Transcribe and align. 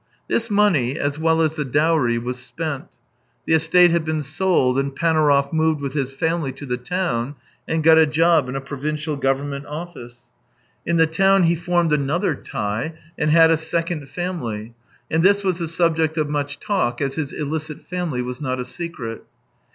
This 0.27 0.49
money, 0.49 0.97
as 0.97 1.19
well 1.19 1.41
as 1.43 1.55
the 1.55 1.63
dowry, 1.63 2.17
was 2.17 2.39
spent; 2.39 2.85
the 3.45 3.53
estate 3.53 3.91
had 3.91 4.03
been 4.03 4.23
sold 4.23 4.79
and 4.79 4.95
Panaurov 4.95 5.53
moved 5.53 5.79
with 5.79 5.93
his 5.93 6.09
family 6.09 6.51
to 6.53 6.65
the 6.65 6.75
town 6.75 7.35
and 7.67 7.83
got 7.83 7.99
a 7.99 8.07
job 8.07 8.49
in 8.49 8.55
a 8.55 8.61
provincial 8.61 9.15
government 9.15 9.67
office. 9.67 10.23
THREE 10.87 10.93
YEARS 10.93 10.93
185 10.93 10.93
In 10.93 10.97
the 10.97 11.15
town 11.15 11.43
he 11.47 11.55
formed 11.55 11.93
another 11.93 12.33
tie, 12.33 12.93
and 13.15 13.29
had 13.29 13.51
a 13.51 13.57
second 13.57 14.09
family, 14.09 14.73
and 15.11 15.21
this 15.21 15.43
was 15.43 15.59
the 15.59 15.67
subject 15.67 16.17
of 16.17 16.27
much 16.27 16.59
talk, 16.59 16.99
as 16.99 17.13
his 17.13 17.31
illicit 17.31 17.85
family 17.85 18.23
was 18.23 18.41
not 18.41 18.59
a 18.59 18.65
secret. 18.65 19.23